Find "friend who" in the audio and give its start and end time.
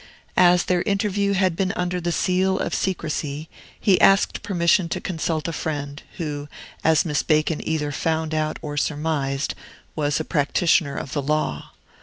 5.53-6.47